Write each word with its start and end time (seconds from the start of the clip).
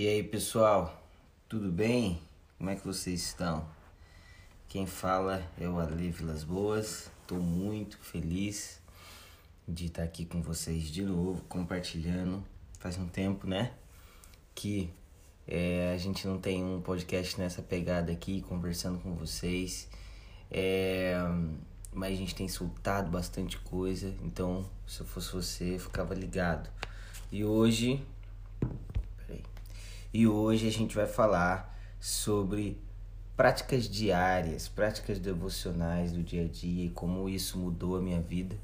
E 0.00 0.08
aí 0.08 0.22
pessoal, 0.22 0.98
tudo 1.46 1.70
bem? 1.70 2.22
Como 2.56 2.70
é 2.70 2.74
que 2.74 2.86
vocês 2.86 3.20
estão? 3.20 3.68
Quem 4.66 4.86
fala 4.86 5.46
é 5.60 5.68
o 5.68 5.78
Ale 5.78 6.10
Vilas 6.10 6.42
Boas, 6.42 7.10
estou 7.20 7.38
muito 7.38 7.98
feliz 7.98 8.80
de 9.68 9.88
estar 9.88 10.02
aqui 10.02 10.24
com 10.24 10.40
vocês 10.40 10.84
de 10.84 11.02
novo, 11.02 11.44
compartilhando. 11.50 12.42
Faz 12.78 12.96
um 12.96 13.06
tempo, 13.08 13.46
né? 13.46 13.74
Que 14.54 14.90
é, 15.46 15.92
a 15.94 15.98
gente 15.98 16.26
não 16.26 16.40
tem 16.40 16.64
um 16.64 16.80
podcast 16.80 17.38
nessa 17.38 17.60
pegada 17.60 18.10
aqui, 18.10 18.40
conversando 18.40 18.98
com 19.00 19.14
vocês. 19.14 19.86
É, 20.50 21.14
mas 21.92 22.14
a 22.14 22.16
gente 22.16 22.34
tem 22.34 22.48
soltado 22.48 23.10
bastante 23.10 23.58
coisa, 23.58 24.14
então 24.22 24.64
se 24.86 25.02
eu 25.02 25.06
fosse 25.06 25.30
você, 25.30 25.74
eu 25.74 25.78
ficava 25.78 26.14
ligado. 26.14 26.70
E 27.30 27.44
hoje 27.44 28.02
e 30.12 30.26
hoje 30.26 30.66
a 30.66 30.70
gente 30.70 30.94
vai 30.94 31.06
falar 31.06 31.78
sobre 32.00 32.78
práticas 33.36 33.88
diárias, 33.88 34.68
práticas 34.68 35.18
devocionais 35.18 36.12
do 36.12 36.22
dia 36.22 36.44
a 36.44 36.48
dia 36.48 36.86
e 36.86 36.90
como 36.90 37.28
isso 37.28 37.58
mudou 37.58 37.96
a 37.96 38.00
minha 38.00 38.20
vida 38.20 38.56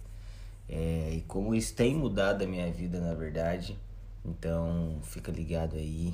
é, 0.68 1.14
e 1.14 1.20
como 1.22 1.54
isso 1.54 1.74
tem 1.74 1.94
mudado 1.94 2.42
a 2.42 2.46
minha 2.46 2.70
vida, 2.72 3.00
na 3.00 3.14
verdade. 3.14 3.78
Então 4.24 4.98
fica 5.02 5.30
ligado 5.30 5.76
aí 5.76 6.12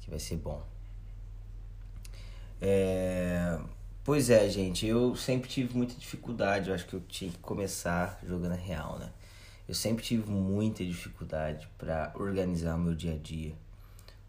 que 0.00 0.10
vai 0.10 0.18
ser 0.18 0.36
bom. 0.36 0.62
É, 2.60 3.58
pois 4.04 4.28
é, 4.30 4.48
gente, 4.48 4.86
eu 4.86 5.16
sempre 5.16 5.48
tive 5.48 5.76
muita 5.76 5.94
dificuldade. 5.94 6.68
Eu 6.68 6.74
acho 6.74 6.86
que 6.86 6.94
eu 6.94 7.00
tinha 7.00 7.30
que 7.30 7.38
começar 7.38 8.20
jogando 8.26 8.54
real, 8.54 8.98
né? 8.98 9.10
Eu 9.66 9.74
sempre 9.74 10.04
tive 10.04 10.30
muita 10.30 10.84
dificuldade 10.84 11.66
para 11.78 12.12
organizar 12.14 12.76
o 12.76 12.78
meu 12.78 12.94
dia 12.94 13.14
a 13.14 13.16
dia 13.16 13.54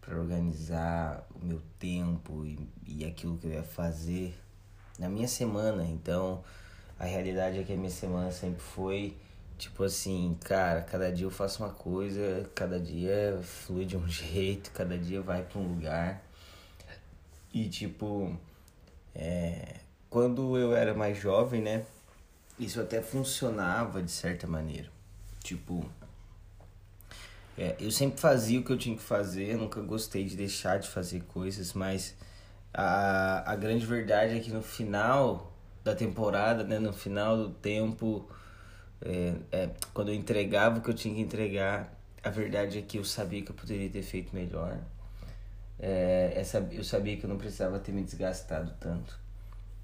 para 0.06 0.18
organizar 0.18 1.26
o 1.34 1.44
meu 1.44 1.60
tempo 1.80 2.46
e, 2.46 2.56
e 2.86 3.04
aquilo 3.04 3.36
que 3.36 3.48
eu 3.48 3.52
ia 3.52 3.64
fazer 3.64 4.38
na 4.98 5.08
minha 5.08 5.26
semana. 5.26 5.84
Então, 5.84 6.44
a 6.96 7.04
realidade 7.04 7.58
é 7.58 7.64
que 7.64 7.72
a 7.72 7.76
minha 7.76 7.90
semana 7.90 8.30
sempre 8.30 8.60
foi 8.60 9.16
tipo 9.58 9.82
assim, 9.82 10.36
cara, 10.44 10.82
cada 10.82 11.10
dia 11.10 11.26
eu 11.26 11.30
faço 11.30 11.62
uma 11.62 11.72
coisa, 11.72 12.48
cada 12.54 12.78
dia 12.78 13.40
flui 13.42 13.84
de 13.84 13.96
um 13.96 14.06
jeito, 14.08 14.70
cada 14.70 14.96
dia 14.96 15.20
vai 15.20 15.42
para 15.42 15.58
um 15.58 15.66
lugar. 15.66 16.22
E 17.52 17.68
tipo, 17.68 18.36
é, 19.14 19.76
quando 20.08 20.56
eu 20.56 20.76
era 20.76 20.94
mais 20.94 21.18
jovem, 21.18 21.62
né, 21.62 21.84
isso 22.58 22.80
até 22.80 23.02
funcionava 23.02 24.02
de 24.02 24.10
certa 24.10 24.46
maneira. 24.46 24.88
Tipo, 25.42 25.84
é, 27.58 27.76
eu 27.80 27.90
sempre 27.90 28.20
fazia 28.20 28.60
o 28.60 28.64
que 28.64 28.70
eu 28.70 28.76
tinha 28.76 28.96
que 28.96 29.02
fazer, 29.02 29.56
nunca 29.56 29.80
gostei 29.80 30.24
de 30.24 30.36
deixar 30.36 30.78
de 30.78 30.88
fazer 30.88 31.22
coisas, 31.22 31.72
mas 31.72 32.14
a, 32.72 33.50
a 33.50 33.56
grande 33.56 33.86
verdade 33.86 34.36
é 34.36 34.40
que 34.40 34.50
no 34.50 34.62
final 34.62 35.52
da 35.82 35.94
temporada, 35.94 36.64
né, 36.64 36.78
no 36.78 36.92
final 36.92 37.36
do 37.36 37.50
tempo, 37.50 38.28
é, 39.00 39.34
é, 39.50 39.70
quando 39.94 40.08
eu 40.08 40.14
entregava 40.14 40.78
o 40.78 40.82
que 40.82 40.90
eu 40.90 40.94
tinha 40.94 41.14
que 41.14 41.20
entregar, 41.20 41.94
a 42.22 42.28
verdade 42.28 42.78
é 42.78 42.82
que 42.82 42.98
eu 42.98 43.04
sabia 43.04 43.40
que 43.40 43.50
eu 43.50 43.54
poderia 43.54 43.88
ter 43.88 44.02
feito 44.02 44.34
melhor. 44.34 44.78
É, 45.78 46.32
essa, 46.34 46.58
eu 46.72 46.82
sabia 46.84 47.16
que 47.16 47.24
eu 47.24 47.28
não 47.28 47.38
precisava 47.38 47.78
ter 47.78 47.92
me 47.92 48.02
desgastado 48.02 48.74
tanto. 48.80 49.18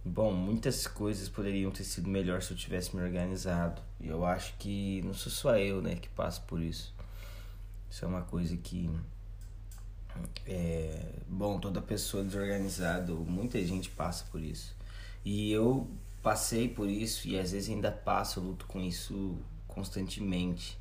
Bom, 0.05 0.33
muitas 0.33 0.87
coisas 0.87 1.29
poderiam 1.29 1.71
ter 1.71 1.85
sido 1.85 2.09
melhor 2.09 2.43
se 2.43 2.51
eu 2.51 2.57
tivesse 2.57 2.95
me 2.97 3.03
organizado. 3.03 3.81
E 4.01 4.09
eu 4.09 4.25
acho 4.25 4.55
que 4.59 5.01
não 5.05 5.15
sou 5.15 5.31
só 5.31 5.57
eu, 5.57 5.81
né, 5.81 5.95
que 5.95 6.09
passo 6.09 6.43
por 6.43 6.61
isso. 6.61 6.93
Isso 7.93 8.07
é 8.07 8.09
uma 8.09 8.23
coisa 8.23 8.57
que 8.57 8.89
é 10.47 11.13
bom, 11.29 11.61
toda 11.61 11.79
pessoa 11.83 12.25
desorganizada, 12.25 13.13
muita 13.13 13.63
gente 13.67 13.91
passa 13.91 14.25
por 14.33 14.41
isso. 14.41 14.75
E 15.23 15.53
eu 15.53 15.87
passei 16.23 16.71
por 16.71 16.89
isso 16.89 17.29
e 17.29 17.39
às 17.39 17.53
vezes 17.53 17.69
ainda 17.69 17.93
passo, 17.93 18.41
luto 18.41 18.65
com 18.65 18.81
isso 18.81 19.37
constantemente. 19.69 20.79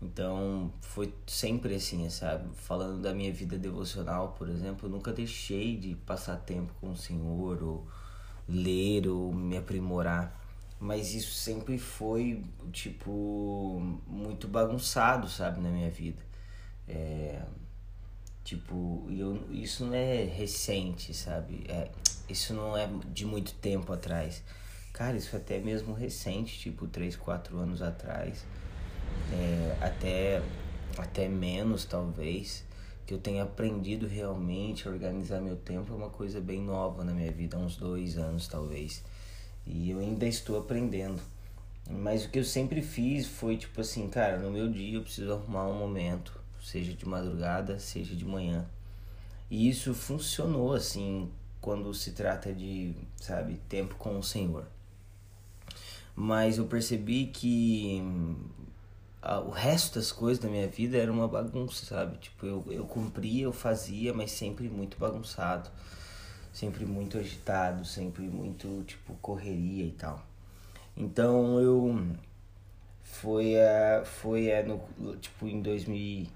Então, 0.00 0.72
foi 0.80 1.12
sempre 1.26 1.74
assim, 1.74 2.08
sabe? 2.08 2.48
Falando 2.54 3.02
da 3.02 3.12
minha 3.12 3.30
vida 3.30 3.58
devocional, 3.58 4.34
por 4.38 4.48
exemplo, 4.48 4.88
eu 4.88 4.90
nunca 4.90 5.12
deixei 5.12 5.76
de 5.76 5.96
passar 5.96 6.38
tempo 6.38 6.72
com 6.80 6.92
o 6.92 6.96
Senhor 6.96 7.62
ou 7.62 7.86
ler 8.48 9.06
ou 9.06 9.34
me 9.34 9.58
aprimorar 9.58 10.42
mas 10.82 11.14
isso 11.14 11.32
sempre 11.34 11.78
foi, 11.78 12.42
tipo, 12.72 13.80
muito 14.04 14.48
bagunçado, 14.48 15.28
sabe, 15.28 15.60
na 15.60 15.70
minha 15.70 15.88
vida. 15.88 16.20
É, 16.88 17.40
tipo, 18.44 19.06
eu, 19.10 19.40
isso 19.50 19.84
não 19.86 19.94
é 19.94 20.24
recente, 20.24 21.14
sabe? 21.14 21.64
É, 21.68 21.90
isso 22.28 22.54
não 22.54 22.76
é 22.76 22.88
de 23.12 23.24
muito 23.24 23.54
tempo 23.54 23.92
atrás. 23.92 24.42
Cara, 24.92 25.16
isso 25.16 25.34
é 25.34 25.38
até 25.38 25.58
mesmo 25.58 25.94
recente, 25.94 26.58
tipo, 26.58 26.86
3, 26.86 27.16
4 27.16 27.58
anos 27.58 27.80
atrás. 27.80 28.44
É, 29.32 29.76
até, 29.80 30.42
até 30.98 31.28
menos, 31.28 31.84
talvez. 31.84 32.64
Que 33.06 33.14
eu 33.14 33.18
tenha 33.18 33.42
aprendido 33.42 34.06
realmente 34.06 34.86
a 34.86 34.90
organizar 34.90 35.40
meu 35.40 35.56
tempo 35.56 35.92
é 35.92 35.96
uma 35.96 36.10
coisa 36.10 36.40
bem 36.40 36.62
nova 36.62 37.02
na 37.04 37.12
minha 37.12 37.32
vida, 37.32 37.56
há 37.56 37.60
uns 37.60 37.76
dois 37.76 38.16
anos, 38.16 38.46
talvez. 38.46 39.02
E 39.66 39.90
eu 39.90 39.98
ainda 39.98 40.26
estou 40.26 40.58
aprendendo. 40.58 41.20
Mas 41.90 42.24
o 42.24 42.30
que 42.30 42.38
eu 42.38 42.44
sempre 42.44 42.80
fiz 42.80 43.26
foi 43.26 43.56
tipo 43.56 43.80
assim, 43.80 44.08
cara, 44.08 44.38
no 44.38 44.50
meu 44.50 44.70
dia 44.70 44.96
eu 44.96 45.02
preciso 45.02 45.32
arrumar 45.32 45.66
um 45.68 45.78
momento, 45.78 46.40
seja 46.62 46.92
de 46.94 47.06
madrugada, 47.06 47.78
seja 47.78 48.14
de 48.14 48.24
manhã. 48.24 48.64
E 49.50 49.68
isso 49.68 49.92
funcionou 49.94 50.72
assim 50.72 51.30
quando 51.60 51.92
se 51.92 52.12
trata 52.12 52.52
de, 52.52 52.94
sabe, 53.16 53.60
tempo 53.68 53.94
com 53.96 54.18
o 54.18 54.22
Senhor. 54.22 54.66
Mas 56.14 56.58
eu 56.58 56.66
percebi 56.66 57.26
que 57.26 58.02
ah, 59.20 59.40
o 59.40 59.50
resto 59.50 59.96
das 59.96 60.12
coisas 60.12 60.42
da 60.42 60.48
minha 60.48 60.68
vida 60.68 60.96
era 60.96 61.12
uma 61.12 61.28
bagunça, 61.28 61.84
sabe? 61.86 62.18
Tipo, 62.18 62.46
eu, 62.46 62.64
eu 62.70 62.84
cumpria, 62.84 63.44
eu 63.44 63.52
fazia, 63.52 64.12
mas 64.12 64.30
sempre 64.30 64.68
muito 64.68 64.98
bagunçado 64.98 65.70
sempre 66.52 66.84
muito 66.84 67.18
agitado, 67.18 67.84
sempre 67.84 68.22
muito 68.22 68.84
tipo 68.84 69.14
correria 69.14 69.84
e 69.84 69.92
tal. 69.92 70.22
Então 70.96 71.58
eu 71.60 72.06
foi 73.02 73.58
a 73.58 74.04
foi 74.04 74.52
a 74.52 74.62
no 74.62 75.16
tipo 75.16 75.48
em 75.48 75.62
2000, 75.62 76.26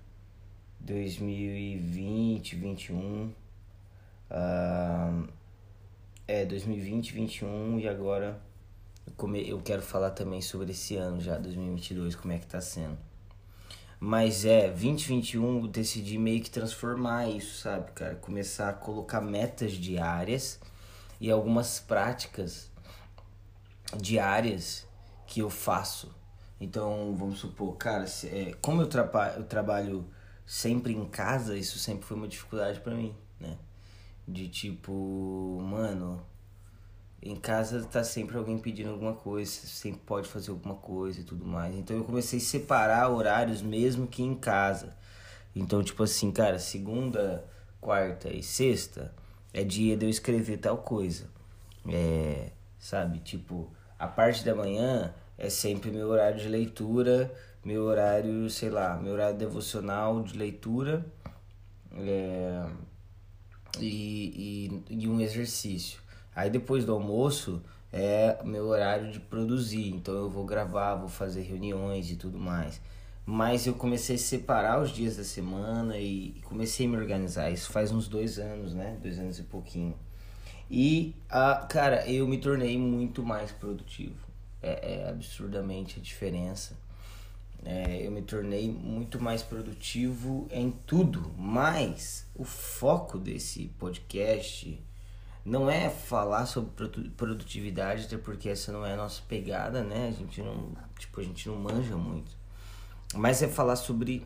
2020, 0.80 2.56
21 2.56 3.32
uh, 4.30 5.28
é 6.28 6.44
2020, 6.44 7.12
21 7.12 7.80
e 7.80 7.88
agora 7.88 8.40
eu, 9.46 9.60
quero 9.60 9.82
falar 9.82 10.10
também 10.10 10.42
sobre 10.42 10.72
esse 10.72 10.96
ano 10.96 11.20
já 11.20 11.38
2022 11.38 12.16
como 12.16 12.32
é 12.32 12.38
que 12.38 12.46
tá 12.46 12.60
sendo. 12.60 12.98
Mas 13.98 14.44
é, 14.44 14.68
2021 14.68 15.62
eu 15.62 15.68
decidi 15.68 16.18
meio 16.18 16.42
que 16.42 16.50
transformar 16.50 17.28
isso, 17.28 17.62
sabe, 17.62 17.92
cara? 17.92 18.14
Começar 18.16 18.68
a 18.68 18.72
colocar 18.74 19.20
metas 19.20 19.72
diárias 19.72 20.60
e 21.18 21.30
algumas 21.30 21.80
práticas 21.80 22.70
diárias 23.96 24.86
que 25.26 25.40
eu 25.40 25.48
faço. 25.48 26.14
Então, 26.60 27.14
vamos 27.16 27.38
supor, 27.38 27.76
cara, 27.76 28.06
se, 28.06 28.28
é, 28.28 28.54
como 28.60 28.82
eu, 28.82 28.86
traba 28.86 29.34
eu 29.36 29.44
trabalho 29.44 30.06
sempre 30.46 30.94
em 30.94 31.04
casa, 31.06 31.56
isso 31.56 31.78
sempre 31.78 32.06
foi 32.06 32.16
uma 32.16 32.28
dificuldade 32.28 32.80
para 32.80 32.94
mim, 32.94 33.14
né? 33.40 33.58
De 34.26 34.48
tipo, 34.48 35.60
mano, 35.60 36.24
em 37.20 37.36
casa 37.36 37.84
tá 37.84 38.04
sempre 38.04 38.36
alguém 38.36 38.58
pedindo 38.58 38.90
alguma 38.90 39.14
coisa, 39.14 39.50
sempre 39.50 40.00
pode 40.06 40.28
fazer 40.28 40.50
alguma 40.50 40.76
coisa 40.76 41.20
e 41.20 41.24
tudo 41.24 41.44
mais. 41.44 41.74
Então 41.74 41.96
eu 41.96 42.04
comecei 42.04 42.38
a 42.38 42.42
separar 42.42 43.08
horários 43.10 43.60
mesmo 43.60 44.06
que 44.06 44.22
em 44.22 44.34
casa. 44.34 44.96
Então, 45.54 45.82
tipo 45.82 46.02
assim, 46.02 46.30
cara, 46.30 46.58
segunda, 46.58 47.44
quarta 47.80 48.28
e 48.28 48.42
sexta 48.42 49.12
é 49.52 49.64
dia 49.64 49.96
de 49.96 50.06
eu 50.06 50.10
escrever 50.10 50.58
tal 50.58 50.78
coisa. 50.78 51.28
É, 51.88 52.50
sabe, 52.78 53.20
tipo, 53.20 53.72
a 53.98 54.06
parte 54.06 54.44
da 54.44 54.54
manhã 54.54 55.14
é 55.38 55.48
sempre 55.48 55.90
meu 55.90 56.08
horário 56.08 56.38
de 56.38 56.48
leitura, 56.48 57.32
meu 57.66 57.82
horário, 57.82 58.48
sei 58.48 58.70
lá, 58.70 58.96
meu 58.96 59.14
horário 59.14 59.36
devocional 59.36 60.22
de 60.22 60.38
leitura 60.38 61.04
é, 61.98 62.64
e, 63.80 64.80
e, 64.88 65.02
e 65.02 65.08
um 65.08 65.20
exercício. 65.20 65.98
Aí 66.32 66.48
depois 66.48 66.84
do 66.84 66.92
almoço 66.92 67.60
é 67.92 68.38
meu 68.44 68.68
horário 68.68 69.10
de 69.10 69.18
produzir, 69.18 69.88
então 69.88 70.14
eu 70.14 70.30
vou 70.30 70.44
gravar, 70.44 70.94
vou 70.94 71.08
fazer 71.08 71.42
reuniões 71.42 72.08
e 72.08 72.14
tudo 72.14 72.38
mais. 72.38 72.80
Mas 73.24 73.66
eu 73.66 73.74
comecei 73.74 74.14
a 74.14 74.18
separar 74.20 74.80
os 74.80 74.90
dias 74.90 75.16
da 75.16 75.24
semana 75.24 75.98
e 75.98 76.40
comecei 76.44 76.86
a 76.86 76.88
me 76.88 76.96
organizar. 76.96 77.50
Isso 77.50 77.72
faz 77.72 77.90
uns 77.90 78.06
dois 78.06 78.38
anos, 78.38 78.74
né? 78.74 78.96
Dois 79.02 79.18
anos 79.18 79.40
e 79.40 79.42
pouquinho. 79.42 79.96
E, 80.70 81.16
a, 81.28 81.66
cara, 81.68 82.08
eu 82.08 82.28
me 82.28 82.38
tornei 82.38 82.78
muito 82.78 83.24
mais 83.24 83.50
produtivo. 83.50 84.24
É, 84.62 85.00
é 85.00 85.08
absurdamente 85.08 85.98
a 85.98 86.02
diferença. 86.02 86.85
É, 87.68 88.06
eu 88.06 88.12
me 88.12 88.22
tornei 88.22 88.70
muito 88.70 89.20
mais 89.20 89.42
produtivo 89.42 90.46
em 90.52 90.70
tudo, 90.70 91.34
mas 91.36 92.24
o 92.32 92.44
foco 92.44 93.18
desse 93.18 93.66
podcast 93.76 94.80
não 95.44 95.68
é 95.68 95.90
falar 95.90 96.46
sobre 96.46 97.10
produtividade, 97.16 98.04
até 98.04 98.16
porque 98.16 98.50
essa 98.50 98.70
não 98.70 98.86
é 98.86 98.92
a 98.92 98.96
nossa 98.96 99.20
pegada, 99.26 99.82
né? 99.82 100.06
A 100.06 100.12
gente 100.12 100.40
não, 100.42 100.76
tipo, 100.96 101.20
a 101.20 101.24
gente 101.24 101.48
não 101.48 101.56
manja 101.56 101.96
muito. 101.96 102.30
Mas 103.12 103.42
é 103.42 103.48
falar 103.48 103.74
sobre 103.74 104.24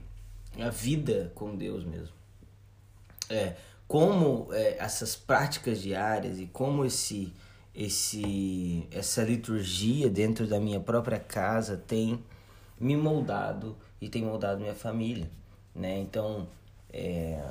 a 0.58 0.68
vida 0.68 1.32
com 1.34 1.56
Deus 1.56 1.82
mesmo. 1.82 2.14
É, 3.30 3.56
como 3.88 4.48
é, 4.52 4.76
essas 4.78 5.16
práticas 5.16 5.80
diárias 5.80 6.38
e 6.38 6.46
como 6.46 6.84
esse 6.84 7.32
esse 7.74 8.86
essa 8.90 9.22
liturgia 9.22 10.10
dentro 10.10 10.46
da 10.46 10.60
minha 10.60 10.80
própria 10.80 11.18
casa 11.18 11.76
tem 11.76 12.22
me 12.80 12.96
moldado 12.96 13.76
e 14.00 14.08
tem 14.08 14.22
moldado 14.22 14.60
minha 14.60 14.74
família, 14.74 15.30
né? 15.74 15.98
Então, 15.98 16.48
é, 16.90 17.44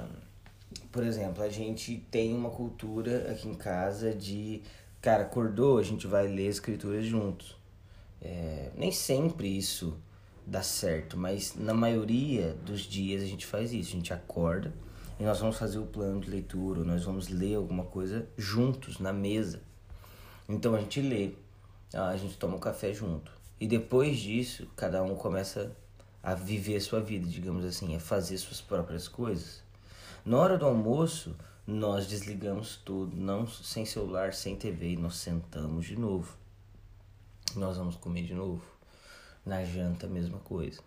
por 0.91 1.03
exemplo, 1.03 1.43
a 1.43 1.49
gente 1.49 1.97
tem 2.09 2.33
uma 2.33 2.49
cultura 2.49 3.31
aqui 3.31 3.47
em 3.47 3.53
casa 3.53 4.13
de, 4.13 4.61
cara, 4.99 5.23
acordou, 5.23 5.77
a 5.77 5.83
gente 5.83 6.07
vai 6.07 6.27
ler 6.27 6.47
escrituras 6.47 7.05
juntos. 7.05 7.55
É, 8.21 8.71
nem 8.75 8.91
sempre 8.91 9.47
isso 9.47 9.95
dá 10.45 10.63
certo, 10.63 11.15
mas 11.15 11.55
na 11.55 11.73
maioria 11.73 12.57
dos 12.65 12.81
dias 12.81 13.21
a 13.21 13.25
gente 13.25 13.45
faz 13.45 13.71
isso. 13.71 13.91
A 13.91 13.95
gente 13.95 14.11
acorda 14.11 14.73
e 15.19 15.23
nós 15.23 15.39
vamos 15.39 15.57
fazer 15.57 15.77
o 15.77 15.85
plano 15.85 16.19
de 16.19 16.29
leitura, 16.29 16.83
nós 16.83 17.03
vamos 17.03 17.27
ler 17.27 17.55
alguma 17.55 17.85
coisa 17.85 18.27
juntos 18.37 18.99
na 18.99 19.13
mesa. 19.13 19.61
Então 20.47 20.73
a 20.73 20.79
gente 20.79 21.01
lê, 21.01 21.33
a 21.93 22.17
gente 22.17 22.35
toma 22.37 22.55
um 22.55 22.59
café 22.59 22.91
junto. 22.93 23.38
E 23.59 23.67
depois 23.67 24.17
disso, 24.17 24.67
cada 24.75 25.03
um 25.03 25.15
começa 25.15 25.75
a 26.23 26.33
viver 26.33 26.77
a 26.77 26.81
sua 26.81 27.01
vida, 27.01 27.27
digamos 27.27 27.65
assim, 27.65 27.95
a 27.95 27.99
fazer 27.99 28.37
suas 28.37 28.61
próprias 28.61 29.07
coisas. 29.07 29.61
Na 30.25 30.37
hora 30.37 30.57
do 30.57 30.65
almoço, 30.65 31.35
nós 31.65 32.07
desligamos 32.07 32.77
tudo, 32.77 33.15
não 33.15 33.47
sem 33.47 33.85
celular, 33.85 34.33
sem 34.33 34.55
TV, 34.55 34.91
e 34.91 34.97
nós 34.97 35.15
sentamos 35.15 35.85
de 35.85 35.97
novo. 35.97 36.37
Nós 37.55 37.77
vamos 37.77 37.95
comer 37.95 38.23
de 38.23 38.33
novo. 38.33 38.63
Na 39.45 39.63
janta, 39.63 40.05
a 40.05 40.09
mesma 40.09 40.39
coisa, 40.39 40.81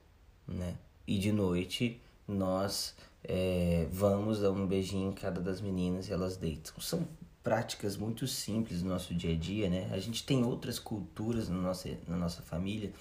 né? 0.47 0.77
E 1.07 1.19
de 1.19 1.33
noite, 1.33 2.01
nós 2.29 2.95
é, 3.25 3.87
vamos 3.91 4.41
dar 4.41 4.51
um 4.51 4.67
beijinho 4.67 5.11
em 5.11 5.15
cada 5.15 5.41
das 5.41 5.61
meninas 5.61 6.09
e 6.09 6.13
elas 6.13 6.37
deitam. 6.37 6.81
São 6.81 7.07
práticas 7.43 7.97
muito 7.97 8.27
simples 8.27 8.83
no 8.83 8.91
nosso 8.91 9.15
dia 9.15 9.33
a 9.33 9.37
dia, 9.37 9.69
né? 9.69 9.89
A 9.93 9.99
gente 9.99 10.25
tem 10.25 10.45
outras 10.45 10.79
culturas 10.79 11.49
na 11.49 11.57
nossa, 11.57 11.89
na 12.07 12.17
nossa 12.17 12.43
família, 12.43 12.93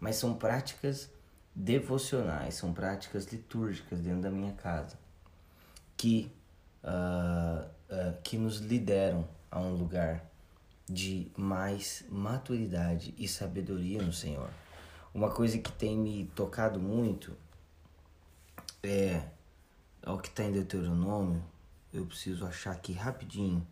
mas 0.00 0.16
são 0.16 0.34
práticas 0.34 1.08
devocionais, 1.54 2.54
são 2.54 2.72
práticas 2.72 3.26
litúrgicas 3.26 4.00
dentro 4.00 4.22
da 4.22 4.30
minha 4.30 4.52
casa 4.52 4.98
que, 5.96 6.30
uh, 6.82 7.64
uh, 7.64 8.20
que 8.22 8.36
nos 8.36 8.58
lideram 8.58 9.26
a 9.50 9.60
um 9.60 9.74
lugar 9.74 10.24
de 10.88 11.30
mais 11.36 12.04
maturidade 12.10 13.14
e 13.16 13.28
sabedoria 13.28 14.02
no 14.02 14.12
Senhor. 14.12 14.50
Uma 15.14 15.30
coisa 15.30 15.58
que 15.58 15.70
tem 15.70 15.96
me 15.96 16.24
tocado 16.34 16.80
muito 16.80 17.36
é, 18.82 19.22
o 20.04 20.18
que 20.18 20.28
está 20.28 20.42
em 20.42 20.52
Deuteronômio. 20.52 21.42
Eu 21.92 22.04
preciso 22.04 22.44
achar 22.44 22.72
aqui 22.72 22.92
rapidinho 22.92 23.64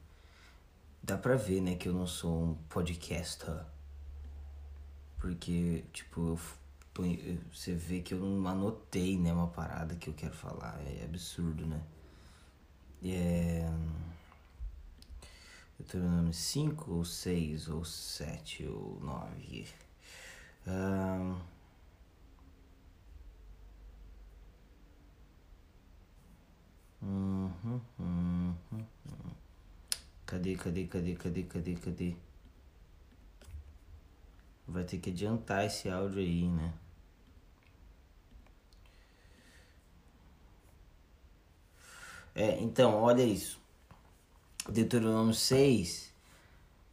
Dá 1.03 1.19
pra 1.19 1.37
ver, 1.37 1.61
né, 1.61 1.75
que 1.75 1.89
eu 1.89 1.93
não 1.93 2.07
sou 2.07 2.45
um 2.45 2.55
podcaster. 2.69 3.65
Porque, 5.19 5.85
tipo, 5.93 6.39
eu, 6.99 7.39
você 7.53 7.75
vê 7.75 8.01
que 8.01 8.15
eu 8.15 8.19
não 8.21 8.47
anotei, 8.49 9.19
né, 9.19 9.33
uma 9.33 9.49
parada 9.49 9.95
que 9.97 10.09
eu 10.09 10.15
quero 10.15 10.35
falar. 10.35 10.81
É 10.87 11.05
absurdo, 11.05 11.67
né? 11.67 11.83
É. 13.05 13.69
Deuteronômio 15.79 16.33
5 16.33 16.93
ou 16.93 17.05
6 17.05 17.69
ou 17.69 17.85
7 17.85 18.65
ou 18.67 19.01
9. 19.01 19.67
Um... 20.67 21.41
Uhum, 27.03 27.81
uhum, 27.99 28.55
uhum. 28.73 29.42
Cadê, 30.33 30.57
cadê, 30.57 30.87
cadê, 30.87 31.15
cadê, 31.15 31.43
cadê, 31.43 31.75
cadê? 31.75 32.17
Vai 34.67 34.83
ter 34.83 34.97
que 34.97 35.11
adiantar 35.11 35.67
esse 35.67 35.91
áudio 35.91 36.21
aí, 36.21 36.49
né? 36.49 36.73
É, 42.35 42.59
então, 42.63 42.95
olha 42.95 43.23
isso. 43.23 43.61
Deuteronômio 44.67 45.35
6, 45.35 46.11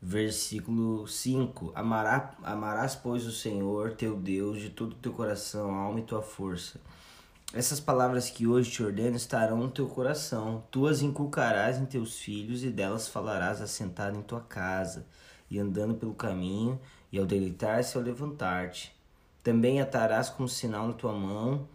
versículo 0.02 1.08
5. 1.08 1.72
Amará, 1.74 2.36
amarás, 2.44 2.94
pois, 2.94 3.26
o 3.26 3.32
Senhor 3.32 3.94
teu 3.94 4.20
Deus 4.20 4.60
de 4.60 4.70
todo 4.70 4.92
o 4.92 4.98
teu 4.98 5.14
coração, 5.14 5.74
alma 5.76 6.02
e 6.02 6.04
tua 6.04 6.22
força 6.22 6.78
essas 7.54 7.80
palavras 7.80 8.30
que 8.30 8.46
hoje 8.46 8.70
te 8.70 8.84
ordeno 8.84 9.16
estarão 9.16 9.58
no 9.58 9.72
teu 9.72 9.88
coração. 9.88 10.64
Tu 10.70 10.86
as 10.86 11.02
inculcarás 11.02 11.80
em 11.80 11.86
teus 11.86 12.20
filhos 12.20 12.64
e 12.64 12.70
delas 12.70 13.08
falarás 13.08 13.60
assentado 13.60 14.18
em 14.18 14.22
tua 14.22 14.42
casa 14.42 15.08
e 15.50 15.58
andando 15.58 15.96
pelo 15.96 16.14
caminho 16.14 16.80
e 17.12 17.18
ao 17.18 17.26
deleitar-se 17.26 17.98
ao 17.98 18.04
levantar-te. 18.04 18.96
Também 19.44 19.82
atarás 19.82 20.30
como 20.30 20.48
sinal 20.48 20.88
na 20.88 20.94
tua 20.94 21.14
mão 21.14 21.68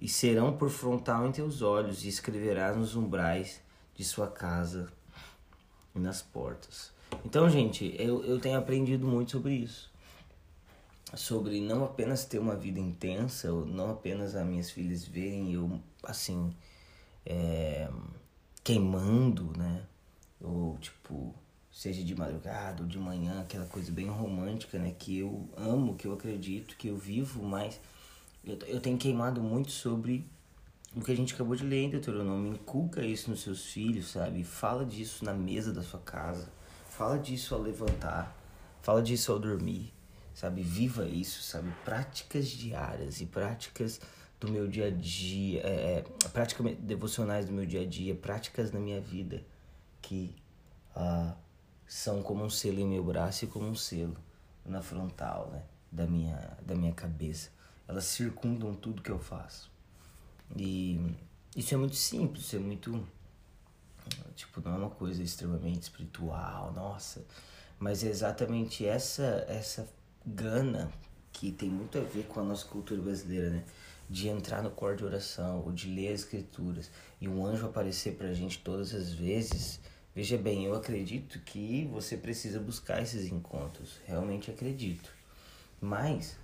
e 0.00 0.08
serão 0.08 0.56
por 0.56 0.70
frontal 0.70 1.26
em 1.26 1.32
teus 1.32 1.60
olhos 1.60 2.04
e 2.04 2.08
escreverás 2.08 2.74
nos 2.76 2.96
umbrais 2.96 3.60
de 3.94 4.04
sua 4.04 4.28
casa 4.28 4.88
e 5.94 5.98
nas 5.98 6.22
portas. 6.22 6.90
Então, 7.24 7.50
gente, 7.50 7.94
eu, 7.98 8.24
eu 8.24 8.38
tenho 8.40 8.58
aprendido 8.58 9.06
muito 9.06 9.32
sobre 9.32 9.54
isso 9.54 9.87
sobre 11.14 11.60
não 11.60 11.84
apenas 11.84 12.24
ter 12.24 12.38
uma 12.38 12.54
vida 12.54 12.78
intensa, 12.78 13.52
ou 13.52 13.64
não 13.64 13.90
apenas 13.90 14.34
as 14.34 14.46
minhas 14.46 14.70
filhas 14.70 15.04
verem 15.04 15.52
eu 15.52 15.80
assim 16.02 16.54
é, 17.24 17.88
queimando, 18.62 19.52
né? 19.56 19.82
Ou 20.40 20.76
tipo, 20.78 21.34
seja 21.72 22.02
de 22.04 22.14
madrugada 22.14 22.82
ou 22.82 22.88
de 22.88 22.98
manhã, 22.98 23.40
aquela 23.40 23.66
coisa 23.66 23.90
bem 23.90 24.08
romântica, 24.08 24.78
né? 24.78 24.94
Que 24.98 25.18
eu 25.18 25.48
amo, 25.56 25.94
que 25.96 26.06
eu 26.06 26.12
acredito, 26.12 26.76
que 26.76 26.88
eu 26.88 26.96
vivo, 26.96 27.42
mas 27.42 27.80
eu, 28.44 28.58
eu 28.66 28.80
tenho 28.80 28.98
queimado 28.98 29.40
muito 29.40 29.70
sobre 29.70 30.26
o 30.94 31.00
que 31.00 31.12
a 31.12 31.16
gente 31.16 31.34
acabou 31.34 31.56
de 31.56 31.64
ler 31.64 31.84
em 31.84 31.90
Deuteronômio. 31.90 32.52
Inculca 32.52 33.04
isso 33.04 33.30
nos 33.30 33.42
seus 33.42 33.66
filhos, 33.66 34.10
sabe? 34.10 34.44
Fala 34.44 34.84
disso 34.84 35.24
na 35.24 35.34
mesa 35.34 35.72
da 35.72 35.82
sua 35.82 36.00
casa. 36.00 36.48
Fala 36.90 37.18
disso 37.18 37.54
ao 37.54 37.62
levantar. 37.62 38.36
Fala 38.82 39.02
disso 39.02 39.32
ao 39.32 39.38
dormir 39.38 39.97
sabe? 40.38 40.62
Viva 40.62 41.04
isso, 41.04 41.42
sabe? 41.42 41.68
Práticas 41.84 42.46
diárias 42.46 43.20
e 43.20 43.26
práticas 43.26 44.00
do 44.38 44.48
meu 44.48 44.68
dia 44.68 44.86
a 44.86 44.90
dia, 44.90 45.60
é, 45.62 45.98
é 45.98 46.28
práticas 46.28 46.76
devocionais 46.78 47.46
do 47.46 47.52
meu 47.52 47.66
dia 47.66 47.80
a 47.80 47.84
dia, 47.84 48.14
práticas 48.14 48.70
na 48.70 48.78
minha 48.78 49.00
vida 49.00 49.42
que 50.00 50.32
ah, 50.94 51.34
são 51.88 52.22
como 52.22 52.44
um 52.44 52.50
selo 52.50 52.78
em 52.78 52.86
meu 52.86 53.02
braço 53.02 53.46
e 53.46 53.48
como 53.48 53.66
um 53.66 53.74
selo 53.74 54.16
na 54.64 54.80
frontal, 54.80 55.50
né? 55.50 55.62
Da 55.90 56.06
minha, 56.06 56.56
da 56.64 56.76
minha 56.76 56.92
cabeça. 56.92 57.50
Elas 57.88 58.04
circundam 58.04 58.76
tudo 58.76 59.02
que 59.02 59.10
eu 59.10 59.18
faço. 59.18 59.68
E 60.56 61.16
isso 61.56 61.74
é 61.74 61.76
muito 61.76 61.96
simples, 61.96 62.44
isso 62.44 62.54
é 62.56 62.60
muito. 62.60 63.04
Tipo, 64.36 64.60
não 64.60 64.74
é 64.74 64.76
uma 64.76 64.90
coisa 64.90 65.20
extremamente 65.20 65.82
espiritual, 65.82 66.72
nossa. 66.72 67.24
Mas 67.76 68.04
é 68.04 68.08
exatamente 68.08 68.86
essa, 68.86 69.44
essa 69.48 69.97
gana, 70.34 70.90
que 71.32 71.52
tem 71.52 71.68
muito 71.68 71.98
a 71.98 72.02
ver 72.02 72.24
com 72.24 72.40
a 72.40 72.42
nossa 72.42 72.66
cultura 72.66 73.00
brasileira, 73.00 73.50
né? 73.50 73.64
De 74.08 74.28
entrar 74.28 74.62
no 74.62 74.70
quarto 74.70 74.98
de 74.98 75.04
oração, 75.04 75.62
ou 75.64 75.72
de 75.72 75.88
ler 75.88 76.12
as 76.12 76.20
escrituras, 76.20 76.90
e 77.20 77.28
um 77.28 77.44
anjo 77.44 77.66
aparecer 77.66 78.14
pra 78.14 78.32
gente 78.32 78.58
todas 78.58 78.94
as 78.94 79.12
vezes. 79.12 79.80
Veja 80.14 80.36
bem, 80.36 80.64
eu 80.64 80.74
acredito 80.74 81.38
que 81.40 81.88
você 81.92 82.16
precisa 82.16 82.58
buscar 82.58 83.02
esses 83.02 83.30
encontros. 83.30 83.98
Realmente 84.06 84.50
acredito. 84.50 85.10
Mas 85.80 86.36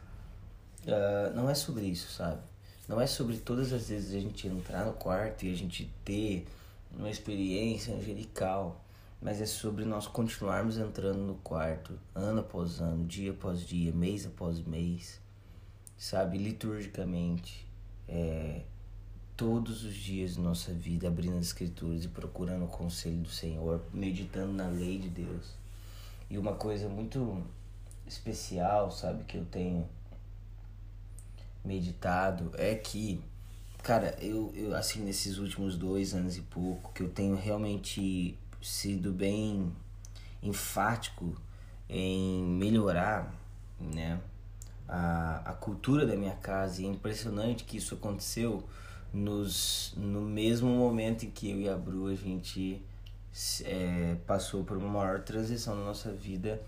uh, 0.86 1.34
não 1.34 1.50
é 1.50 1.54
sobre 1.54 1.86
isso, 1.86 2.12
sabe? 2.12 2.40
Não 2.86 3.00
é 3.00 3.06
sobre 3.06 3.38
todas 3.38 3.72
as 3.72 3.88
vezes 3.88 4.14
a 4.14 4.20
gente 4.20 4.46
entrar 4.46 4.84
no 4.84 4.92
quarto 4.92 5.44
e 5.44 5.52
a 5.52 5.56
gente 5.56 5.90
ter 6.04 6.46
uma 6.92 7.10
experiência 7.10 7.94
angelical 7.94 8.83
mas 9.24 9.40
é 9.40 9.46
sobre 9.46 9.86
nós 9.86 10.06
continuarmos 10.06 10.76
entrando 10.76 11.20
no 11.20 11.36
quarto, 11.36 11.98
ano 12.14 12.40
após 12.40 12.78
ano, 12.78 13.06
dia 13.06 13.30
após 13.30 13.66
dia, 13.66 13.90
mês 13.90 14.26
após 14.26 14.60
mês, 14.60 15.18
sabe, 15.96 16.36
liturgicamente, 16.36 17.66
é, 18.06 18.60
todos 19.34 19.82
os 19.82 19.94
dias 19.94 20.34
de 20.34 20.40
nossa 20.40 20.74
vida, 20.74 21.08
abrindo 21.08 21.38
as 21.38 21.46
escrituras 21.46 22.04
e 22.04 22.08
procurando 22.08 22.66
o 22.66 22.68
conselho 22.68 23.16
do 23.16 23.30
Senhor, 23.30 23.82
meditando 23.94 24.52
na 24.52 24.68
lei 24.68 24.98
de 24.98 25.08
Deus. 25.08 25.54
E 26.28 26.36
uma 26.36 26.52
coisa 26.52 26.86
muito 26.86 27.42
especial, 28.06 28.90
sabe, 28.90 29.24
que 29.24 29.38
eu 29.38 29.46
tenho 29.46 29.88
meditado 31.64 32.50
é 32.58 32.74
que, 32.74 33.22
cara, 33.82 34.14
eu, 34.20 34.52
eu 34.54 34.76
assim, 34.76 35.02
nesses 35.02 35.38
últimos 35.38 35.78
dois 35.78 36.12
anos 36.12 36.36
e 36.36 36.42
pouco, 36.42 36.92
que 36.92 37.02
eu 37.02 37.08
tenho 37.08 37.36
realmente 37.36 38.38
sido 38.64 39.12
bem 39.12 39.70
enfático 40.42 41.34
em 41.88 42.42
melhorar, 42.42 43.32
né, 43.78 44.20
a, 44.88 45.42
a 45.44 45.52
cultura 45.52 46.06
da 46.06 46.16
minha 46.16 46.34
casa. 46.36 46.82
E 46.82 46.86
é 46.86 46.88
impressionante 46.88 47.64
que 47.64 47.76
isso 47.76 47.94
aconteceu 47.94 48.64
nos, 49.12 49.92
no 49.96 50.22
mesmo 50.22 50.68
momento 50.68 51.24
em 51.24 51.30
que 51.30 51.50
eu 51.50 51.60
e 51.60 51.68
a 51.68 51.76
Bru, 51.76 52.08
a 52.08 52.14
gente 52.14 52.82
é, 53.64 54.16
passou 54.26 54.64
por 54.64 54.76
uma 54.76 54.88
maior 54.88 55.20
transição 55.20 55.74
na 55.76 55.84
nossa 55.84 56.10
vida 56.10 56.60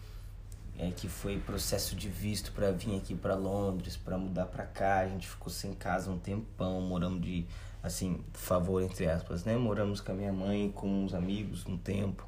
é, 0.79 0.91
que 0.91 1.09
foi 1.09 1.39
processo 1.39 1.95
de 1.95 2.09
visto 2.09 2.53
para 2.53 2.71
vir 2.71 2.97
aqui 2.97 3.15
para 3.15 3.35
Londres, 3.35 3.97
para 3.97 4.19
mudar 4.19 4.47
para 4.47 4.65
cá. 4.65 5.01
A 5.01 5.09
gente 5.09 5.29
ficou 5.29 5.51
sem 5.51 5.75
casa 5.75 6.11
um 6.11 6.19
tempão, 6.19 6.81
moramos 6.81 7.21
de 7.23 7.47
assim, 7.83 8.21
favor 8.33 8.83
entre 8.83 9.09
aspas, 9.09 9.45
né? 9.45 9.57
Moramos 9.57 10.01
com 10.01 10.13
a 10.13 10.15
minha 10.15 10.33
mãe, 10.33 10.71
com 10.75 11.05
uns 11.05 11.15
amigos 11.15 11.65
um 11.67 11.77
tempo. 11.77 12.27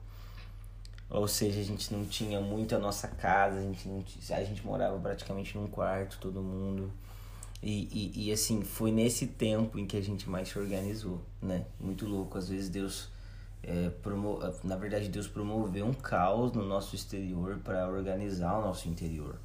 Ou 1.10 1.26
seja, 1.26 1.60
a 1.60 1.64
gente 1.64 1.92
não 1.92 2.04
tinha 2.04 2.40
muito 2.40 2.76
a 2.76 2.78
nossa 2.78 3.08
casa, 3.08 3.58
a 3.58 3.62
gente 3.62 3.88
não 3.88 4.04
a 4.30 4.44
gente 4.44 4.64
morava 4.64 4.98
praticamente 4.98 5.56
num 5.56 5.66
quarto, 5.66 6.18
todo 6.20 6.42
mundo. 6.42 6.92
E, 7.62 8.12
e, 8.14 8.28
e 8.28 8.32
assim, 8.32 8.62
foi 8.62 8.92
nesse 8.92 9.26
tempo 9.26 9.78
em 9.78 9.86
que 9.86 9.96
a 9.96 10.02
gente 10.02 10.28
mais 10.28 10.48
se 10.48 10.58
organizou, 10.58 11.20
né? 11.42 11.64
Muito 11.80 12.06
louco, 12.06 12.38
às 12.38 12.48
vezes 12.48 12.68
Deus 12.68 13.10
é, 13.62 13.90
promo... 14.02 14.38
na 14.64 14.76
verdade 14.76 15.08
Deus 15.08 15.26
promoveu 15.26 15.86
um 15.86 15.92
caos 15.92 16.52
no 16.52 16.64
nosso 16.64 16.94
exterior 16.94 17.58
para 17.58 17.88
organizar 17.88 18.58
o 18.58 18.62
nosso 18.62 18.88
interior. 18.88 19.36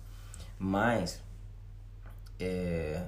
Mas 0.58 1.22
é, 2.40 3.08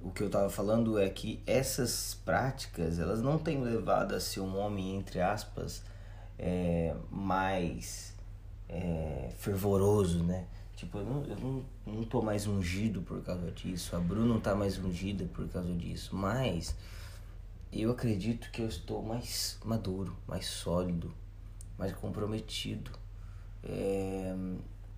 o 0.00 0.10
que 0.10 0.22
eu 0.22 0.26
estava 0.26 0.50
falando 0.50 0.98
é 0.98 1.08
que 1.08 1.42
essas 1.46 2.14
práticas 2.24 2.98
elas 2.98 3.22
não 3.22 3.38
têm 3.38 3.60
levado 3.62 4.14
a 4.14 4.20
ser 4.20 4.40
um 4.40 4.58
homem 4.58 4.96
entre 4.96 5.20
aspas 5.20 5.82
é, 6.38 6.94
mais 7.10 8.14
é, 8.68 9.30
fervoroso, 9.38 10.22
né? 10.22 10.46
Tipo, 10.76 10.98
eu, 10.98 11.04
não, 11.04 11.24
eu 11.24 11.36
não, 11.36 11.64
não 11.86 12.04
tô 12.04 12.20
mais 12.20 12.46
ungido 12.46 13.00
por 13.02 13.22
causa 13.22 13.50
disso, 13.52 13.94
a 13.94 14.00
Bruna 14.00 14.26
não 14.26 14.40
tá 14.40 14.54
mais 14.54 14.76
ungida 14.76 15.24
por 15.32 15.48
causa 15.48 15.72
disso, 15.72 16.14
mas 16.16 16.74
eu 17.82 17.90
acredito 17.90 18.50
que 18.50 18.62
eu 18.62 18.68
estou 18.68 19.02
mais 19.02 19.58
maduro, 19.64 20.16
mais 20.26 20.46
sólido, 20.46 21.12
mais 21.78 21.92
comprometido. 21.92 22.90
É, 23.62 24.34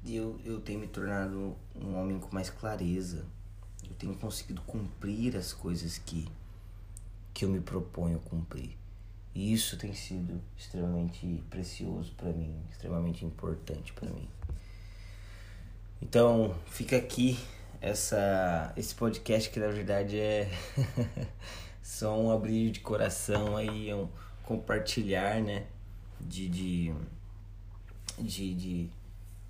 eu, 0.07 0.39
eu 0.45 0.61
tenho 0.61 0.81
me 0.81 0.87
tornado 0.87 1.57
um 1.75 1.97
homem 1.99 2.19
com 2.19 2.35
mais 2.35 2.51
clareza. 2.51 3.25
Eu 3.83 3.95
tenho 3.97 4.15
conseguido 4.15 4.61
cumprir 4.63 5.37
as 5.37 5.53
coisas 5.53 5.99
que, 5.99 6.29
que 7.33 7.45
eu 7.45 7.49
me 7.49 7.61
proponho 7.61 8.19
cumprir. 8.21 8.77
E 9.35 9.53
isso 9.53 9.77
tem 9.77 9.95
sido 9.95 10.41
extremamente 10.57 11.43
precioso 11.51 12.13
para 12.17 12.33
mim, 12.33 12.59
extremamente 12.71 13.25
importante 13.25 13.93
para 13.93 14.09
mim. 14.09 14.29
Então, 16.01 16.55
fica 16.67 16.97
aqui 16.97 17.39
essa 17.81 18.73
esse 18.77 18.95
podcast 18.95 19.51
que 19.51 19.61
na 19.61 19.69
verdade 19.69 20.19
é 20.19 20.51
só 21.87 22.19
um 22.21 22.33
abrir 22.33 22.73
de 22.73 22.81
coração 22.81 23.57
aí, 23.57 23.95
um 23.95 24.09
compartilhar, 24.43 25.41
né? 25.41 25.67
De, 26.21 26.49
de, 26.49 26.93
de, 28.19 28.55
de 28.55 28.91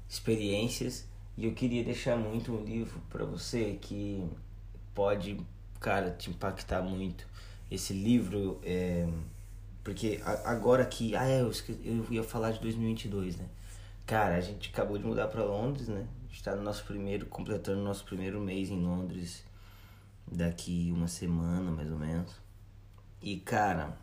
experiências. 0.07 1.09
E 1.35 1.47
eu 1.47 1.55
queria 1.55 1.83
deixar 1.83 2.15
muito 2.15 2.53
um 2.53 2.63
livro 2.63 3.01
para 3.09 3.25
você 3.25 3.79
que 3.81 4.23
pode, 4.95 5.41
cara, 5.81 6.11
te 6.11 6.29
impactar 6.29 6.83
muito. 6.83 7.27
Esse 7.71 7.95
livro 7.95 8.61
é. 8.63 9.09
Porque 9.83 10.21
agora 10.45 10.85
que. 10.85 11.17
Ah, 11.17 11.27
é, 11.27 11.41
eu, 11.41 11.51
esqueci, 11.51 11.81
eu 11.87 12.07
ia 12.11 12.23
falar 12.23 12.51
de 12.51 12.61
2022, 12.61 13.39
né? 13.39 13.47
Cara, 14.05 14.37
a 14.37 14.41
gente 14.43 14.69
acabou 14.69 14.99
de 14.99 15.07
mudar 15.07 15.29
para 15.29 15.43
Londres, 15.43 15.89
né? 15.89 16.07
A 16.25 16.29
gente 16.29 16.43
tá 16.43 16.55
no 16.55 16.63
nosso 16.63 16.85
primeiro, 16.85 17.25
completando 17.27 17.81
nosso 17.81 18.05
primeiro 18.05 18.39
mês 18.41 18.69
em 18.69 18.79
Londres 18.79 19.46
daqui 20.31 20.93
uma 20.95 21.09
semana 21.09 21.71
mais 21.71 21.91
ou 21.91 21.99
menos. 21.99 22.33
E 23.23 23.39
cara, 23.39 23.97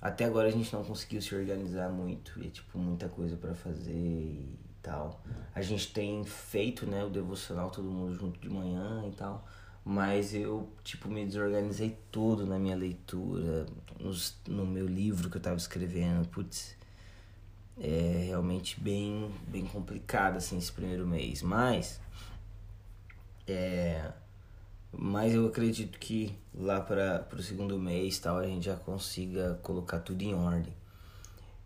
até 0.00 0.24
agora 0.24 0.48
a 0.48 0.50
gente 0.50 0.72
não 0.72 0.84
conseguiu 0.84 1.20
se 1.22 1.34
organizar 1.34 1.88
muito, 1.90 2.38
e 2.42 2.46
é 2.46 2.50
tipo 2.50 2.78
muita 2.78 3.08
coisa 3.08 3.36
para 3.36 3.54
fazer 3.54 3.92
e 3.92 4.58
tal. 4.82 5.22
A 5.54 5.62
gente 5.62 5.92
tem 5.92 6.24
feito, 6.24 6.86
né, 6.86 7.04
o 7.04 7.10
devocional 7.10 7.70
todo 7.70 7.90
mundo 7.90 8.14
junto 8.14 8.38
de 8.38 8.48
manhã 8.48 9.02
e 9.08 9.12
tal, 9.12 9.46
mas 9.84 10.34
eu 10.34 10.68
tipo 10.82 11.08
me 11.08 11.24
desorganizei 11.26 11.98
todo 12.10 12.46
na 12.46 12.58
minha 12.58 12.76
leitura, 12.76 13.66
nos, 13.98 14.38
no 14.46 14.66
meu 14.66 14.86
livro 14.86 15.30
que 15.30 15.36
eu 15.38 15.42
tava 15.42 15.56
escrevendo, 15.56 16.28
putz, 16.28 16.76
é 17.78 18.24
realmente 18.26 18.80
bem 18.80 19.32
bem 19.48 19.66
complicado 19.66 20.36
assim 20.36 20.58
esse 20.58 20.70
primeiro 20.70 21.06
mês, 21.06 21.42
mas 21.42 22.00
é 23.46 24.12
mas 24.98 25.34
eu 25.34 25.46
acredito 25.46 25.98
que 25.98 26.34
lá 26.54 26.80
para 26.80 27.26
o 27.32 27.42
segundo 27.42 27.78
mês 27.78 28.18
tal 28.18 28.38
a 28.38 28.46
gente 28.46 28.66
já 28.66 28.76
consiga 28.76 29.58
colocar 29.62 30.00
tudo 30.00 30.22
em 30.22 30.34
ordem. 30.34 30.72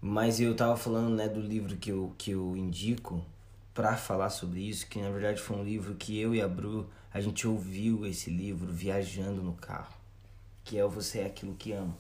Mas 0.01 0.41
eu 0.41 0.55
tava 0.55 0.77
falando 0.77 1.15
né, 1.15 1.29
do 1.29 1.41
livro 1.41 1.77
que 1.77 1.91
eu, 1.91 2.15
que 2.17 2.31
eu 2.31 2.57
indico 2.57 3.25
para 3.75 3.97
falar 3.97 4.31
sobre 4.31 4.61
isso, 4.61 4.87
que 4.87 5.01
na 5.01 5.11
verdade 5.11 5.41
foi 5.41 5.57
um 5.57 5.65
livro 5.65 5.95
que 5.95 6.19
eu 6.19 6.35
e 6.35 6.41
a 6.41 6.49
Bru, 6.49 6.89
a 7.13 7.21
gente 7.21 7.47
ouviu 7.47 8.07
esse 8.07 8.31
livro 8.31 8.73
viajando 8.73 9.43
no 9.43 9.55
carro, 9.55 9.95
que 10.65 10.79
é 10.79 10.85
o 10.85 10.91
Você 10.91 11.21
é 11.21 11.27
Aquilo 11.27 11.55
que 11.55 11.73
Amo. 11.73 11.97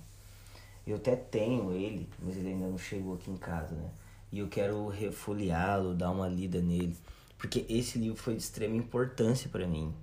Eu 0.86 0.96
até 0.96 1.14
tenho 1.14 1.72
ele, 1.72 2.08
mas 2.22 2.36
ele 2.36 2.48
ainda 2.48 2.66
não 2.66 2.78
chegou 2.78 3.14
aqui 3.14 3.30
em 3.30 3.36
casa, 3.36 3.74
né? 3.74 3.90
E 4.30 4.38
eu 4.38 4.48
quero 4.48 4.88
refoliá-lo, 4.88 5.94
dar 5.94 6.10
uma 6.10 6.28
lida 6.28 6.60
nele, 6.60 6.96
porque 7.36 7.64
esse 7.68 7.98
livro 7.98 8.16
foi 8.16 8.34
de 8.34 8.42
extrema 8.42 8.76
importância 8.76 9.48
para 9.48 9.66
mim. 9.66 9.94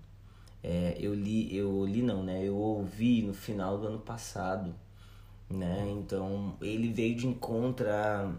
É, 0.67 0.97
eu 0.99 1.13
li, 1.13 1.55
eu 1.55 1.85
li 1.85 2.01
não, 2.01 2.23
né? 2.23 2.43
Eu 2.43 2.55
ouvi 2.55 3.21
no 3.21 3.35
final 3.35 3.77
do 3.77 3.85
ano 3.85 3.99
passado, 3.99 4.73
né? 5.47 5.87
Então 5.91 6.57
ele 6.59 6.91
veio 6.91 7.15
de 7.15 7.27
encontro 7.27 7.87
a, 7.87 8.35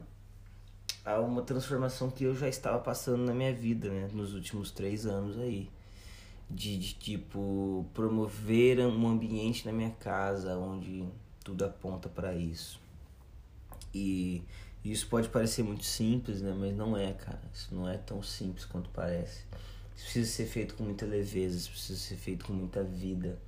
a 1.04 1.20
uma 1.20 1.42
transformação 1.42 2.10
que 2.10 2.24
eu 2.24 2.34
já 2.34 2.48
estava 2.48 2.80
passando 2.80 3.24
na 3.24 3.32
minha 3.32 3.54
vida, 3.54 3.88
né? 3.90 4.08
Nos 4.12 4.34
últimos 4.34 4.72
três 4.72 5.06
anos 5.06 5.38
aí. 5.38 5.70
De, 6.50 6.76
de 6.76 6.94
tipo 6.94 7.86
promover 7.94 8.80
um 8.80 9.06
ambiente 9.06 9.64
na 9.64 9.72
minha 9.72 9.90
casa 9.90 10.56
onde 10.58 11.04
tudo 11.44 11.64
aponta 11.64 12.08
para 12.08 12.34
isso. 12.34 12.80
E 13.94 14.42
isso 14.84 15.06
pode 15.08 15.28
parecer 15.28 15.62
muito 15.62 15.84
simples, 15.84 16.42
né? 16.42 16.52
Mas 16.58 16.76
não 16.76 16.96
é, 16.96 17.12
cara. 17.12 17.40
Isso 17.54 17.72
não 17.72 17.88
é 17.88 17.96
tão 17.98 18.20
simples 18.20 18.64
quanto 18.64 18.90
parece. 18.90 19.44
Isso 19.96 20.04
precisa 20.04 20.30
ser 20.30 20.46
feito 20.46 20.74
com 20.74 20.84
muita 20.84 21.06
leveza, 21.06 21.56
isso 21.56 21.70
precisa 21.70 21.98
ser 21.98 22.16
feito 22.16 22.44
com 22.44 22.52
muita 22.52 22.84
vida. 22.84 23.38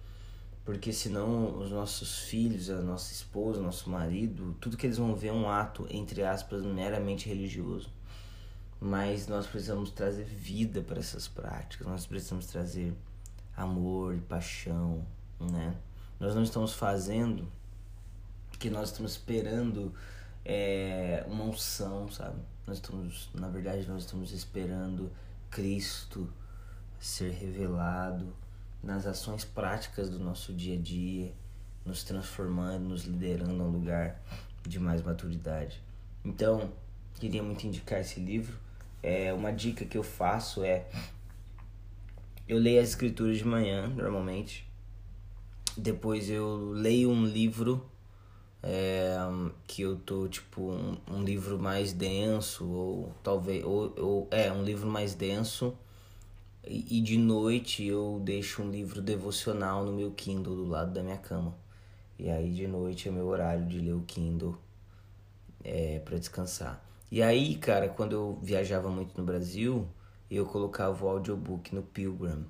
Porque 0.64 0.92
senão 0.92 1.58
os 1.58 1.70
nossos 1.70 2.20
filhos, 2.20 2.68
a 2.68 2.80
nossa 2.82 3.12
esposa, 3.12 3.60
nosso 3.60 3.88
marido, 3.88 4.56
tudo 4.60 4.76
que 4.76 4.86
eles 4.86 4.98
vão 4.98 5.14
ver 5.14 5.28
é 5.28 5.32
um 5.32 5.48
ato, 5.48 5.86
entre 5.90 6.22
aspas, 6.22 6.62
meramente 6.62 7.28
religioso. 7.28 7.90
Mas 8.80 9.26
nós 9.26 9.46
precisamos 9.46 9.90
trazer 9.90 10.24
vida 10.24 10.82
para 10.82 10.98
essas 10.98 11.26
práticas, 11.26 11.86
nós 11.86 12.06
precisamos 12.06 12.46
trazer 12.46 12.94
amor 13.56 14.14
e 14.14 14.20
paixão, 14.20 15.04
né? 15.40 15.74
Nós 16.20 16.34
não 16.34 16.42
estamos 16.42 16.74
fazendo 16.74 17.50
que 18.58 18.70
nós 18.70 18.90
estamos 18.90 19.12
esperando 19.12 19.94
é, 20.44 21.24
uma 21.28 21.44
unção, 21.44 22.10
sabe? 22.10 22.40
Nós 22.66 22.76
estamos, 22.76 23.30
na 23.34 23.48
verdade, 23.48 23.88
nós 23.88 24.04
estamos 24.04 24.32
esperando 24.32 25.10
Cristo 25.50 26.30
ser 27.00 27.30
revelado 27.30 28.34
nas 28.82 29.06
ações 29.06 29.44
práticas 29.44 30.08
do 30.10 30.18
nosso 30.18 30.52
dia 30.52 30.76
a 30.76 30.80
dia, 30.80 31.32
nos 31.84 32.04
transformando, 32.04 32.88
nos 32.88 33.04
liderando 33.04 33.62
a 33.62 33.66
um 33.66 33.70
lugar 33.70 34.20
de 34.66 34.78
mais 34.78 35.02
maturidade. 35.02 35.82
Então, 36.24 36.72
queria 37.14 37.42
muito 37.42 37.66
indicar 37.66 38.00
esse 38.00 38.20
livro. 38.20 38.58
É 39.02 39.32
uma 39.32 39.52
dica 39.52 39.84
que 39.84 39.96
eu 39.96 40.02
faço 40.02 40.62
é 40.62 40.86
eu 42.48 42.58
leio 42.58 42.80
as 42.80 42.88
escrituras 42.88 43.36
de 43.36 43.44
manhã, 43.44 43.86
normalmente. 43.88 44.66
Depois 45.76 46.30
eu 46.30 46.70
leio 46.72 47.10
um 47.10 47.24
livro 47.24 47.86
é, 48.62 49.16
que 49.66 49.82
eu 49.82 49.96
tô 49.96 50.26
tipo 50.26 50.62
um, 50.62 50.96
um, 51.06 51.22
livro 51.22 51.58
mais 51.58 51.92
denso 51.92 52.66
ou 52.66 53.14
talvez 53.22 53.64
ou, 53.64 53.94
ou 53.96 54.28
é 54.30 54.50
um 54.50 54.64
livro 54.64 54.88
mais 54.88 55.14
denso 55.14 55.76
e, 56.68 57.00
de 57.00 57.16
noite 57.16 57.84
eu 57.84 58.20
deixo 58.25 58.62
um 58.62 58.70
livro 58.70 59.00
devocional 59.00 59.84
no 59.84 59.92
meu 59.92 60.10
Kindle 60.12 60.56
do 60.56 60.66
lado 60.66 60.92
da 60.92 61.02
minha 61.02 61.18
cama 61.18 61.54
e 62.18 62.28
aí 62.28 62.52
de 62.52 62.66
noite 62.66 63.08
é 63.08 63.12
meu 63.12 63.26
horário 63.26 63.66
de 63.66 63.78
ler 63.78 63.94
o 63.94 64.02
Kindle 64.02 64.56
é, 65.64 66.00
para 66.00 66.18
descansar 66.18 66.84
e 67.10 67.22
aí 67.22 67.56
cara 67.56 67.88
quando 67.88 68.12
eu 68.12 68.38
viajava 68.42 68.90
muito 68.90 69.16
no 69.18 69.25
Brasil 69.25 69.88
eu 70.30 70.44
colocava 70.46 71.04
o 71.04 71.08
audiobook 71.08 71.75
no 71.75 71.82
Pilgrim 71.82 72.46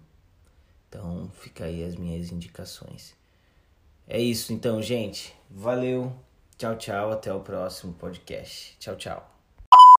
Então 0.89 1.31
fica 1.31 1.65
aí 1.65 1.85
as 1.85 1.95
minhas 1.95 2.33
indicações. 2.33 3.15
É 4.07 4.21
isso 4.21 4.53
então, 4.53 4.83
gente. 4.83 5.35
Valeu. 5.51 6.13
Tchau, 6.57 6.77
tchau. 6.77 7.13
Até 7.13 7.33
o 7.33 7.41
próximo 7.41 7.93
podcast. 7.93 8.77
Tchau, 8.79 8.97
tchau. 8.97 9.38